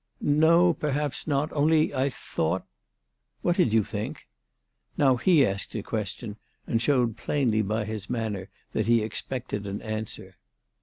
"No; 0.59 0.73
perhaps 0.73 1.27
not. 1.27 1.53
Only 1.53 1.93
I 1.93 2.09
thought 2.09 2.65
""What 3.43 3.55
did 3.55 3.71
you 3.71 3.83
think?" 3.83 4.25
Now 4.97 5.15
he 5.17 5.45
asked 5.45 5.75
a 5.75 5.83
question 5.83 6.37
and 6.65 6.81
showed 6.81 7.17
plaiijly 7.17 7.67
by 7.67 7.85
his 7.85 8.09
manner 8.09 8.49
that 8.73 8.87
he 8.87 9.03
expected 9.03 9.67
an 9.67 9.79
answer. 9.83 10.33